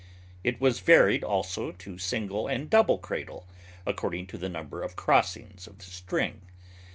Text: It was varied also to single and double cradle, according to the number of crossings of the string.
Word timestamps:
It 0.43 0.59
was 0.59 0.79
varied 0.79 1.23
also 1.23 1.73
to 1.73 1.97
single 1.99 2.47
and 2.47 2.71
double 2.71 2.97
cradle, 2.97 3.45
according 3.85 4.25
to 4.33 4.39
the 4.39 4.49
number 4.49 4.81
of 4.81 4.95
crossings 4.95 5.67
of 5.67 5.77
the 5.77 5.85
string. 5.85 6.41